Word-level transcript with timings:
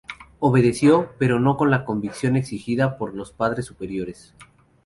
Obedeció, 0.39 1.11
pero 1.19 1.39
no 1.39 1.57
con 1.57 1.69
la 1.69 1.85
convicción 1.85 2.35
exigida 2.35 2.97
por 2.97 3.13
los 3.13 3.31
padres 3.31 3.67
superiores. 3.67 4.33